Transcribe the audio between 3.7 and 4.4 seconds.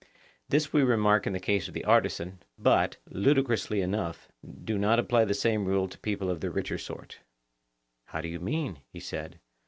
enough,